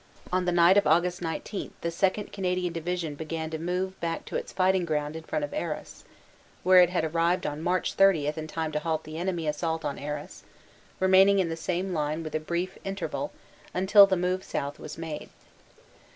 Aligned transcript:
On 0.33 0.45
the 0.45 0.51
night 0.51 0.77
of 0.77 0.85
Aug. 0.85 1.21
19 1.21 1.73
the 1.81 1.89
2nd. 1.89 2.31
Canadian 2.31 2.73
Division 2.73 3.13
began 3.13 3.51
to 3.51 3.59
move 3.59 3.99
back 3.99 4.25
to 4.25 4.35
its 4.35 4.51
fighting 4.51 4.83
ground 4.83 5.15
in 5.15 5.21
front 5.21 5.45
of 5.45 5.53
Arras, 5.53 6.05
where 6.63 6.79
it 6.81 6.89
had 6.89 7.03
arrived 7.05 7.45
on 7.45 7.61
March 7.61 7.93
30 7.93 8.25
in 8.25 8.47
time 8.47 8.71
to 8.71 8.79
halt 8.79 9.03
the 9.03 9.19
enemy 9.19 9.47
assault 9.47 9.85
on 9.85 9.99
Arras, 9.99 10.41
remaining 10.99 11.37
in 11.37 11.49
the 11.49 11.55
same 11.55 11.93
line 11.93 12.23
with 12.23 12.33
a 12.33 12.39
brief 12.39 12.79
inter 12.83 13.07
val 13.09 13.31
until 13.75 14.07
the 14.07 14.17
move 14.17 14.43
south 14.43 14.79
was 14.79 14.97
made. 14.97 15.29